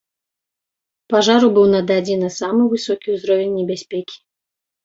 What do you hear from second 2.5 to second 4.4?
высокі ўзровень небяспекі.